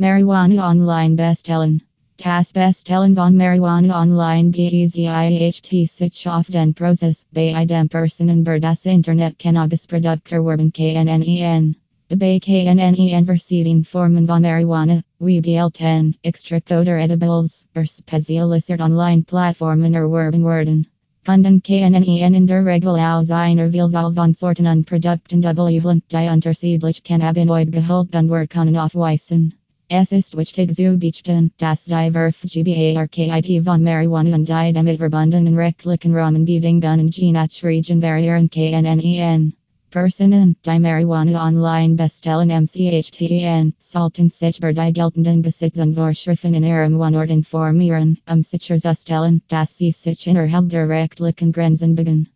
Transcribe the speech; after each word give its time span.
Marihuana 0.00 0.62
online 0.62 1.16
bestellen. 1.16 1.80
Das 2.18 2.52
bestellen 2.52 3.16
von 3.16 3.36
Marihuana 3.36 4.00
online 4.00 4.52
BEZIHT 4.52 5.88
sich 5.88 6.28
auf 6.28 6.46
den 6.46 6.72
Prozess 6.72 7.24
bei 7.32 7.64
dem 7.64 7.88
Personen 7.88 8.42
über 8.42 8.60
das 8.60 8.86
Internet 8.86 9.40
Cannabisprodukte 9.40 10.36
erwerben 10.36 10.72
KNNEN. 10.72 11.74
Dabei 12.08 12.38
KNNEN 12.38 13.26
verschiedene 13.26 13.82
Formen 13.82 14.28
von 14.28 14.42
Marihuana, 14.42 15.02
wie 15.18 15.40
BL10, 15.40 16.14
Extract 16.22 16.70
oder 16.70 16.96
Edibles, 17.00 17.66
per 17.74 17.84
spezialisiert 17.84 18.80
online 18.80 19.24
Plattformen 19.24 19.94
erwerben 19.94 20.44
werden. 20.44 20.86
Kunden 21.26 21.60
KNNEN 21.60 22.34
in 22.34 22.46
der 22.46 22.64
Regel 22.64 23.00
aus 23.00 23.32
einer 23.32 23.72
Vielzahl 23.72 24.14
von 24.14 24.32
Sorten 24.32 24.68
und 24.68 24.86
Produkten 24.86 25.42
double 25.42 25.72
die 26.12 26.28
unterschiedlich 26.28 27.02
Cannabinoid 27.02 27.72
gehalten 27.72 28.30
werden 28.30 28.76
aufweisen. 28.76 29.54
Es 29.90 30.12
ist 30.12 30.36
wichtig 30.36 30.74
zu 30.74 30.98
beachten, 30.98 31.50
dass 31.56 31.86
die 31.86 32.10
Verfügbarkeit 32.12 33.64
von 33.64 33.82
Marihuana 33.82 34.34
und 34.36 34.46
die 34.46 34.72
damit 34.74 34.98
verbundenen 34.98 35.56
rechtlichen 35.56 36.12
je 37.10 37.32
nach 37.32 37.48
Region 37.62 38.02
variieren 38.02 38.50
KNNEN. 38.50 39.54
Personen, 39.90 40.56
die 40.66 40.78
Marihuana 40.78 41.42
online 41.42 41.94
bestellen 41.94 42.50
MCHTEN, 42.50 43.72
sollten 43.78 44.28
sich 44.28 44.58
über 44.58 44.74
die 44.74 44.92
geltenden 44.92 45.40
Besitzungsvorschriften 45.40 46.52
in 46.52 46.64
ihrem 46.64 46.98
Wohnort 46.98 47.30
informieren, 47.30 48.18
um 48.30 48.42
sicherzustellen, 48.42 49.40
dass 49.48 49.78
sie 49.78 49.92
sich 49.92 50.26
innerhalb 50.26 50.68
der 50.68 50.86
rechtlichen 50.86 51.50
Grenzen 51.50 51.94
bewegen. 51.94 52.28